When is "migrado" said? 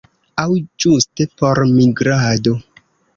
1.75-2.55